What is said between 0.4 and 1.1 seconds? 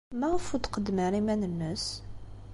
ur d-tqeddem